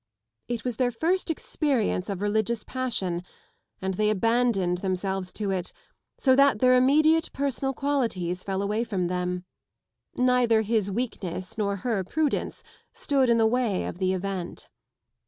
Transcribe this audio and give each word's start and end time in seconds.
It 0.47 0.63
was 0.65 0.77
their 0.77 0.89
first 0.89 1.29
experience 1.29 2.09
of 2.09 2.23
religious 2.23 2.63
passion, 2.63 3.21
and 3.83 3.93
they 3.93 4.09
abandoned 4.09 4.79
themselves 4.79 5.31
to 5.33 5.51
it 5.51 5.71
so 6.17 6.35
that 6.35 6.57
their 6.57 6.73
immediate 6.73 7.29
personal 7.33 7.71
qualities 7.75 8.43
fell 8.43 8.63
away 8.63 8.83
from 8.83 9.09
them. 9.09 9.45
Neither 10.15 10.63
his 10.63 10.89
weakness 10.89 11.55
nor 11.55 11.75
her 11.85 12.03
prudence 12.03 12.63
stood 12.91 13.29
in 13.29 13.37
the 13.37 13.45
way 13.45 13.85
of 13.85 13.99
the 13.99 14.11
event. 14.13 14.69